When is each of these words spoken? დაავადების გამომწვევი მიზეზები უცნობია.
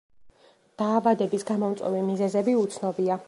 დაავადების 0.81 1.45
გამომწვევი 1.51 2.03
მიზეზები 2.09 2.57
უცნობია. 2.63 3.19